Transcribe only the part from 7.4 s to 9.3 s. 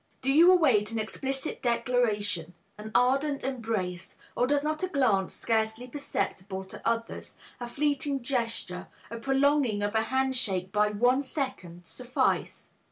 a fleeting gesture, the